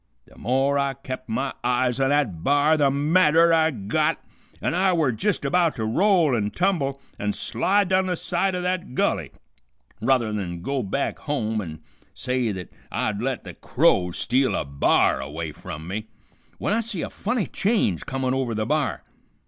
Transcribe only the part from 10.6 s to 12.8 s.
go back home an' say th't